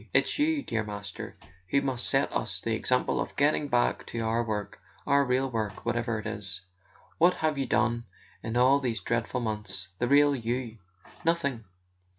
It's 0.15 0.39
you, 0.39 0.63
dear 0.63 0.83
Master, 0.83 1.35
who 1.69 1.79
must 1.79 2.09
set 2.09 2.33
us 2.33 2.59
the 2.59 2.73
example 2.73 3.21
of 3.21 3.35
getting 3.35 3.67
back 3.67 4.03
to 4.07 4.19
our 4.21 4.43
work, 4.43 4.81
our 5.05 5.23
real 5.23 5.51
work, 5.51 5.85
whatever 5.85 6.17
it 6.17 6.25
is. 6.25 6.61
What 7.19 7.35
have 7.35 7.55
you 7.55 7.67
done 7.67 8.05
in 8.41 8.57
all 8.57 8.79
these 8.79 8.99
dreadful 8.99 9.41
months—the 9.41 10.07
real 10.07 10.35
You? 10.35 10.79
Nothing! 11.23 11.65